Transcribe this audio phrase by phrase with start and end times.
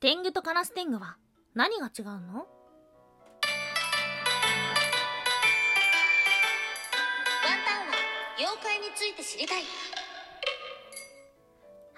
[0.00, 1.18] 天狗とカラス天狗は
[1.54, 2.12] 何が違うの？
[2.14, 2.22] ワン
[7.66, 7.92] タンは
[8.38, 9.62] 妖怪について知りたい。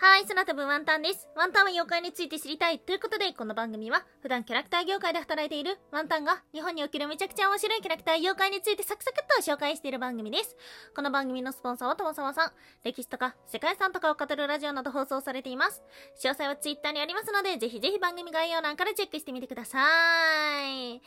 [0.04, 1.28] はい、空飛ぶワンタンです。
[1.36, 2.80] ワンタンは妖怪について知りたい。
[2.80, 10.56] ということで、この番組は、普段キャラクター業界で働いているワンタンが、日本におけるめちゃくちゃ面白いキャラクター妖怪についてサクサクっと紹介している番組です。
[10.96, 12.52] この番組のスポンサーはともさまさん。
[12.82, 15.84] 歴史とか、世界遺産とかを語るラジオなど放送されています。
[16.20, 21.00] 詳細はツイッターにありますので、ぜひぜひ番組概要欄からチェックしてみてください。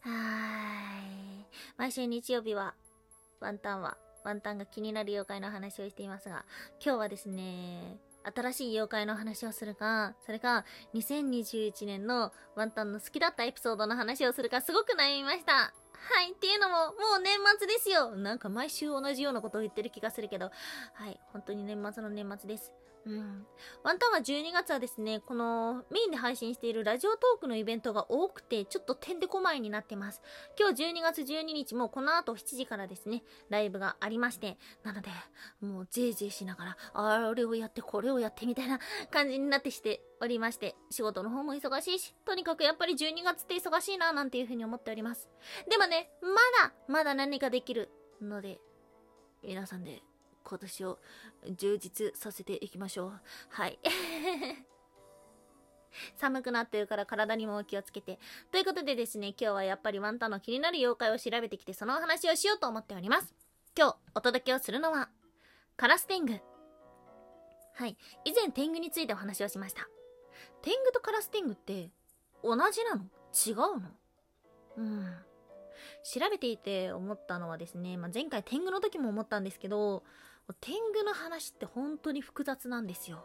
[0.00, 1.46] はーい。
[1.76, 2.74] 毎週日曜日は、
[3.38, 6.44] ワンタンは、ワンタンが気になる妖怪の話をしていますが、
[6.84, 15.79] 今日はですね、新しい妖怪の話をするか、それか、2021年のワンタンの好きだったエピソードの話をするか、すごく悩みました。
[16.00, 16.32] はい。
[16.32, 18.16] っていうのも、もう年末ですよ。
[18.16, 20.50] なんか毎週同じようなことを言ってる気がするけど、
[20.94, 21.20] はい。
[21.32, 22.72] 本当に年末の年末です。
[23.06, 23.46] うん。
[23.82, 30.20] ワンタンは12月はですね、このメインで配信しているラジオトークのイベントが多くて、ちょっとてんでこまいになってます。
[30.58, 35.10] 今日12月12日もこの後7時からですね、ライブがありまして、なので、
[35.60, 38.78] もうぜいぜいしながら、あれをやってこれをやってみたいな
[39.10, 45.28] 感じになってしておりまして、仕事の方も忙しいし、とにかくやっぱり12月って忙しいななんていうふうに思っております。
[45.68, 46.28] でもね、ま
[46.66, 47.90] だ、まだ何かできる
[48.20, 48.60] ので、
[49.42, 50.02] 皆さんで
[50.44, 50.98] 今年を
[51.56, 53.20] 充実させていきましょう。
[53.48, 53.78] はい。
[56.16, 58.18] 寒くなってるから体にもお気をつけて。
[58.52, 63.34] ということでですね、今日はやっぱりワンタンの気になる妖怪を調べてきてそのお話をしようと思っております。
[63.76, 65.10] 今日お届けをするのは、
[65.76, 66.42] カラス天狗。
[67.74, 67.96] はい。
[68.24, 69.88] 以前天狗についてお話をしました。
[70.62, 71.90] 天狗とカラス天狗って
[72.42, 73.04] 同じなの？
[73.46, 73.88] 違うの？
[74.78, 75.06] うん。
[76.02, 80.02] 調べていて思ったのはですね、まあ、前回天狗の時も思ったんですけど、
[80.60, 83.24] 天狗の話って本当に複雑なんですよ。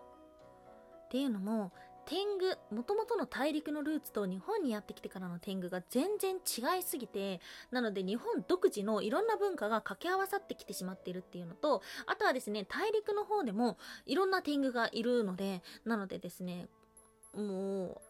[1.05, 1.71] っていうのも、
[2.05, 16.67] 天狗、もともとの大陸のルーツと日本にやってきてからの天狗が全然違いすぎて、なので日本独自のいろんな文化が掛け合わさってきてしまっているっていうのと、あとはですね、大陸の方でもいろんな天狗がいるので、なのでですね、
[17.35, 18.01] も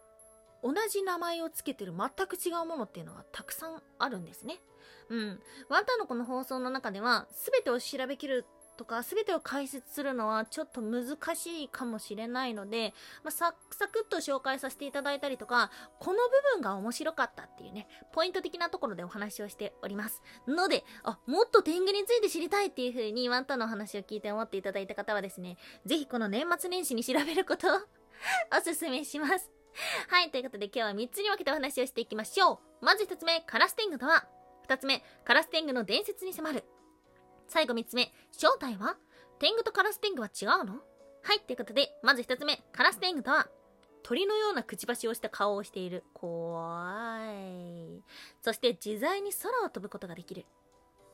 [0.64, 4.60] う、同じ名前を付けてる全く違うものっていうのがたくさんあるんですね。
[5.08, 5.40] うん。
[5.68, 8.44] ワンタンのこの放送の中では、すべてを調べきる
[8.76, 12.94] とか、すべてを解説するのはちょっと難しいかもしれないので、
[13.24, 20.22] まあ、サクサクっと紹介させていただいたりとか、この部分が面白かったっていうね、ポイント的なところでお話をしております。
[20.46, 27.68] ので、あ、もっと天狗について知りたいっていう風にワンタンの話を聞いて思っていただいた方はですね、ぜひこの年末年始に調べること
[28.56, 29.50] おすすめします。
[30.08, 32.84] はい、ということで今日は3つに分けてお話をしていきましょう。
[32.84, 34.26] まず1つ目、カラス天狗とは、
[34.68, 36.64] 2つ目、カラス天狗の伝説に迫る。
[37.48, 38.96] 最後3つ目、正体は
[39.38, 40.80] 天狗とカラス天狗は違うの？
[41.22, 43.48] はい、ということで、まず1つ目、カラス天狗とは、
[44.02, 46.04] 鳥のようなくちばしをした顔をしている。
[46.14, 48.02] 怖い。
[48.40, 50.46] そして自在に空を飛ぶことができる。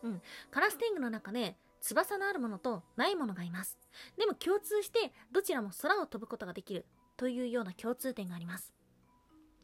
[0.02, 0.22] うん。
[0.50, 3.76] カラス天狗の中で、翼のあるものとないものがいます。
[4.16, 6.86] でも共通して、どちらも空を飛ぶことができる。
[7.16, 8.72] というような共通点があります。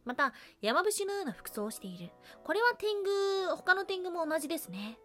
[0.05, 2.11] また、山伏のような服装をしている。
[2.45, 4.99] これは天狗、他の天狗も同じですね。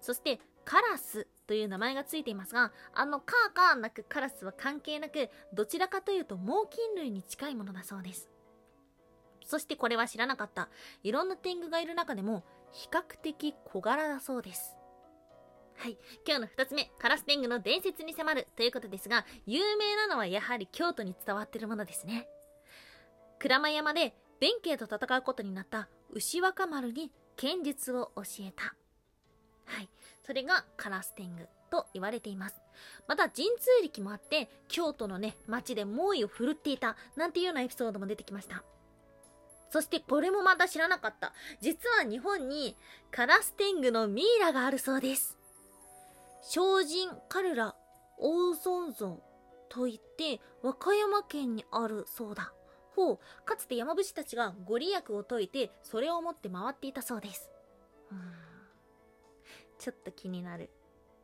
[0.00, 8.30] そして、カラスという名前がついていますが、あのカーカーなくカラスは関係なく、どちらかというと猛禽類に近いものだそうです。
[9.44, 10.68] そしてこれは知らなかった。
[11.02, 14.76] いろんな天狗がいる中でも、比較的小柄だそうです。
[15.80, 15.96] はい。
[16.26, 22.28] 今日の二つ目、カラス天狗の伝説に迫るということですが、有名なのはやはり京都に伝わってるものですね。
[23.38, 28.74] 鞍馬山で弁慶と戦うことになった牛若丸に剣術を教えた。
[29.64, 29.88] はい。
[30.22, 32.60] それがカラス天狗と言われています。
[33.08, 38.62] また、神通力もあって、京都のね、町で猛威を振るっていた、なんていうようなエピソードも出てきました。
[39.70, 41.32] そしてこれもまた知らなかった。
[41.62, 42.76] 実は日本に
[43.10, 45.39] カラス天狗のミイラがあるそうです。
[46.50, 47.76] 精進カルラ
[48.18, 49.22] 大尊像
[49.68, 52.52] といって和歌山県にあるそうだ。
[52.96, 57.48] ほう、かつて山伏たちがご利益を解いてそれを持って回っていたそうです。
[59.78, 60.70] ちょっと気になる。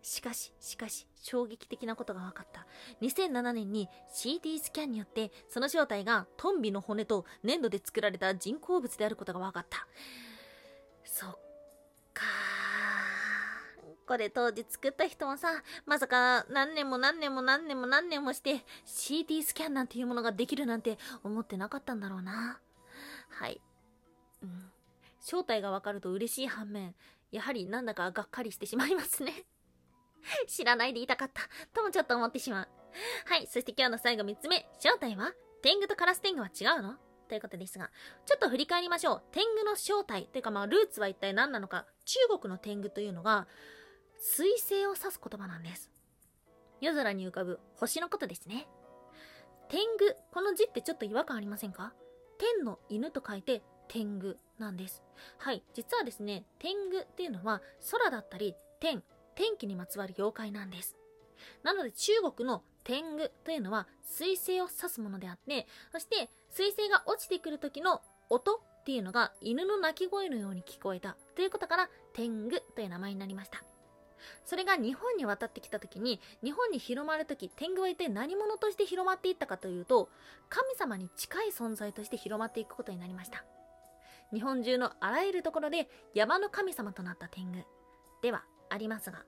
[0.00, 2.64] しかし、しかし、衝撃的なことが分かった。
[3.02, 9.88] 2007年に CT スキャンによって、その正体がトンビの骨と粘土で作られた人工物であることが分かった。
[11.02, 11.45] そっ
[14.06, 15.48] これ当時作った人もさ、
[15.84, 22.60] まさか何年も何年も何年も何年もして CT スキャンなんていうものができるなんて思ってなかったんだろうな。
[23.28, 23.60] はい。
[24.42, 24.70] うん。
[25.20, 26.94] 正体がわかると嬉しい反面、
[27.32, 29.44] やはりなんだかがっかりしてしまいますね。
[30.46, 31.42] 知らないでいたかった。
[31.74, 32.68] ともちょっと思ってしまう。
[33.26, 33.46] はい。
[33.46, 34.68] そして今日の最後3つ目。
[34.78, 35.32] 正体は
[35.62, 36.96] 天狗とカラス天狗は違うの？
[37.28, 37.90] ということですが、
[38.24, 39.22] ちょっと振り返りましょう。
[39.32, 41.86] 天狗の正体というかまあルーツは一体何なのか。
[42.04, 43.48] 中国の天狗というのが、
[44.18, 45.90] 水星を指す言葉なんです。
[46.80, 48.66] 夜空に浮かぶ星のことですね。
[49.68, 51.92] 天狗、この字ってちょっと違和感ありませんか？
[52.38, 55.02] 天の犬と書いて天狗なんです。
[55.38, 59.02] はい、実はですね、天狗っていうのは空だったり天、
[59.34, 60.96] 天気にまつわる妖怪なんです。
[61.62, 73.64] なので中国の天狗というのは水星を指すものであって、そして水星が落ちてくる時の音っていうのが犬の鳴き声のように聞こえたということから天狗という名前になりました。
[74.44, 80.08] それが日本に渡ってきた時に日本に広まる時天狗は一体何者として広まっていったかというと
[80.48, 83.44] 神様に近い存在として広まっていくことになりました。
[84.32, 87.64] 日本中のあらゆるところで山の神様となった天狗。
[88.22, 89.24] ではありますが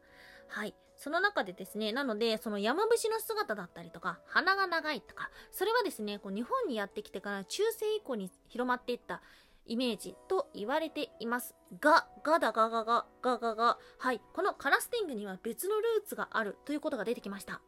[0.48, 0.74] はい。
[0.96, 9.22] その中でですね、なので、その山伏の姿だったりとか、鼻が長いとか、それはですね、こう日本にやってきてから中世以降に広まっていった
[9.68, 17.60] イメージと言われていますが、ガだガガガガガガ、はい、このカラステングには別のルーツがあるということが出てきました。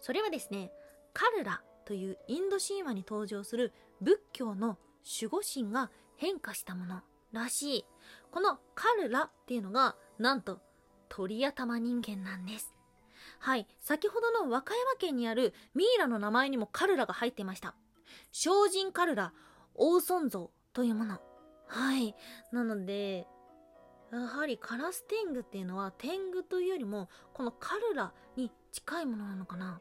[0.00, 0.70] それはですね、
[1.12, 4.78] カルラというインド神話に登場する仏教の
[5.20, 7.00] 守護神が変化したもの
[7.32, 7.84] らしい。
[8.30, 10.60] このカルラっていうのが、なんと
[11.08, 12.74] 鳥頭人間なんです。
[13.38, 17.74] はい、先ほどの和歌山県にあるミイラの名前にもカルラが入っていました。
[18.32, 19.32] 精進カルラ、
[19.74, 21.18] 王尊像というもの。
[21.68, 22.14] はい。
[22.52, 23.26] なので、
[24.12, 29.80] やはりカラス天狗っていうのは天狗というよりもこのカルラに近いものなのかな。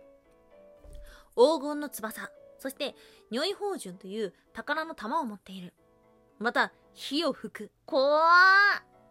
[1.35, 2.31] 黄金の翼。
[2.57, 2.95] そして
[3.29, 5.73] 如意宝珠という宝の玉を持っている。
[6.39, 7.71] また火を吹く。
[7.85, 8.21] 怖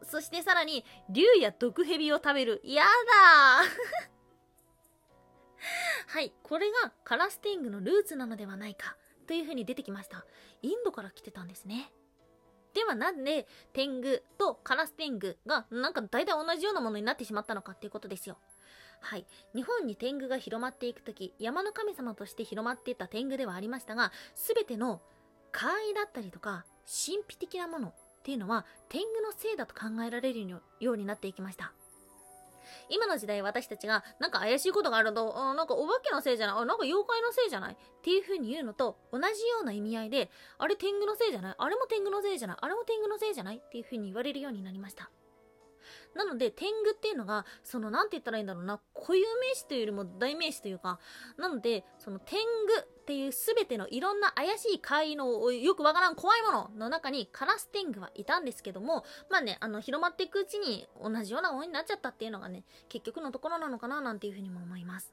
[0.03, 2.61] そしてさらに竜や毒蛇を食べる。
[2.65, 2.89] やだ
[6.09, 6.33] はい。
[6.43, 8.97] これがカラス天狗のルーツなのではないか。
[9.23, 10.25] というふうに出てきました
[10.63, 11.91] インドから来てたんですね
[12.75, 18.39] ではなんで天狗とカラス天狗がなんか大体同じようなものになってしまったのかっていうことですよ
[19.03, 19.27] はい。
[19.55, 25.03] 日本に天狗が広まっていくとき、山の神様として広まっていった天狗ではありましたが、すべての
[25.51, 30.61] 怪異だったりとか、神秘的なものっていうのは、天狗のせいだと考えられるよ
[30.93, 31.73] うになっていきました。
[32.89, 45.11] 今の時代私たちがなんか怪しいことがあると、あなんかお化けのせいじゃないあ、なんか妖怪のせいじゃないっていう風に言うのと同じような意味合いで、あれ天狗のせいじゃないあれも天狗のせいじゃないあれも天狗のせいじゃないっていう風に言われるようになりました。
[46.15, 50.99] なので、天狗っていうのが、その、なんて言ったらいいんだろうな、固有名詞というよりも代名詞というか、
[51.39, 65.13] なので、その天狗っていう全てのいろんな怪しい怪異のよくわからん怖いものの中にカラス天狗はいたんですけども、まあね、あの、広まっていくうちに同じようなものになっちゃったっていうのがね、結局のところなのかななんていうふうにも思います。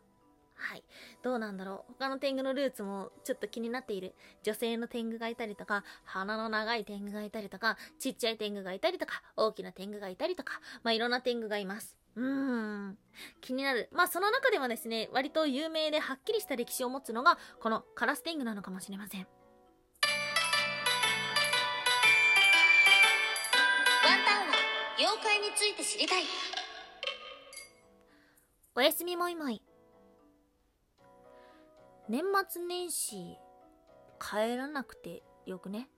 [0.54, 0.84] はい。
[1.24, 1.94] どうなんだろう。
[1.98, 4.14] 他の天狗のルーツもちょっと気になっている。
[4.44, 11.99] 女性の天狗がいたりとか、鼻の長い天狗がいたりとか、ちっちゃい天狗がいたりとか、大きな天狗がいたりとか、まあいろんな天狗がいます。
[12.16, 12.98] うーん。
[13.42, 13.90] 気になる。
[13.92, 19.22] まあその中でもですね、割と有名ではっきりした歴史を持つのが、このカラス天狗なのかもしれません。
[19.22, 19.30] ワン
[24.26, 24.54] タンは
[24.98, 26.24] 妖怪について知りたい。
[28.76, 29.62] おやすみもいもい。
[32.08, 33.38] 年末年始
[34.20, 35.90] 帰らなくてよくね？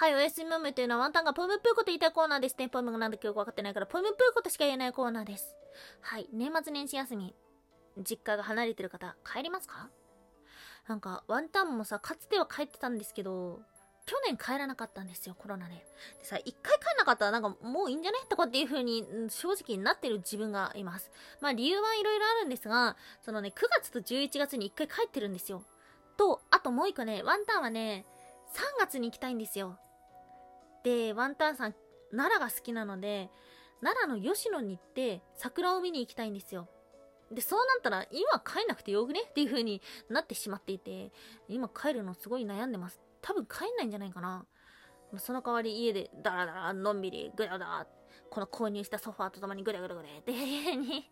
[0.00, 2.70] はい、おやすみマムというのはワンタンがポムっぽいこと言いたいコーナーですね。
[2.70, 5.54] ポムがなんだかよくわかってないから、ポムっぽいことしか言えないコーナーです。
[6.00, 7.34] はい、年末年始休み、
[7.98, 9.90] 実家が離れてる方、帰りますか？
[10.88, 13.60] なんか、ワンタンもさ、かつては帰ってたんですけど、
[14.06, 15.74] 去年帰らなかったんですよ、コロナで。
[15.74, 15.84] で
[16.24, 18.20] さ、一回帰らなかったらなんかもういいんじゃね？
[18.30, 21.10] とかっていう風に正直になってる自分がいます。
[21.42, 25.62] まあ理由はいろいろあるんですが、そのね、9月と11月に一回帰ってるんですよ。
[26.16, 28.06] と、あともう一個ね、ワンタンはね、
[28.54, 29.78] 3月に行きたいんですよ。
[30.82, 31.74] で、ワンタンさん、
[32.10, 33.30] 奈良が好きなので、
[33.82, 36.68] 奈良の吉野に行って桜を見に行きたいんですよ。
[37.30, 39.20] で、そうなったら今帰んなくてよくね？
[39.28, 41.12] っていう風になってしまっていて、
[41.48, 43.00] 今帰るのすごい悩んでます。
[43.22, 44.44] 多分帰んないんじゃないかな。
[45.18, 47.86] その代わり家でダラダラのんびりぐだぐだ
[48.30, 51.10] この購入したソファーとともにぐだぐだぐだっていう風に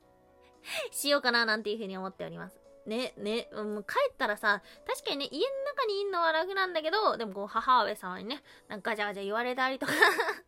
[0.93, 2.61] しようかななんていう風に思っております。
[2.89, 9.93] ね、ね、もう帰ったらさ、確かにね、家の中にいんのは楽なんだけど、でもこう母上様にね、なんかガチャガチャ言われたりとか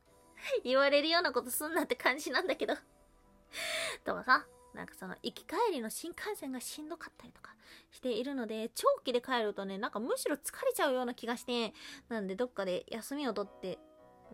[0.65, 2.75] 言われるようなことすんなって感じなんだけど。
[4.05, 7.55] とかさ、なんかその行き帰りの新幹線がしんどかったりとか
[7.91, 11.75] しているので、長期で帰るとね、なんかむしろ疲れちゃうような気がして、
[12.09, 13.79] なんでどっかで休みを取って、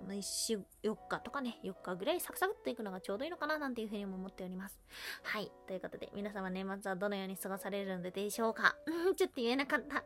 [0.09, 0.63] 4
[1.09, 4.79] 日とかね、4日ぐらいサクサクっと行くのがちょうどいいのかななんていうふうにも思っております。
[5.23, 5.51] はい。
[5.67, 8.77] ということで、皆様年末はどのように過ごされるのでしょうか？
[9.17, 9.97] ちょっと言えなかった。
[9.97, 10.03] は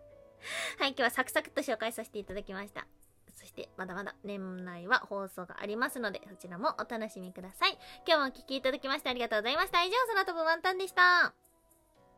[0.86, 2.86] い、今日はサクサクっと紹介させていただきました。
[3.34, 7.78] そして、まだまだ年内は放送がありますので、そちらもお楽しみください。
[8.06, 9.82] 今日もお聴きいただきましてありがとうございました。
[9.82, 11.49] 以上、空飛ぶワンタンでした。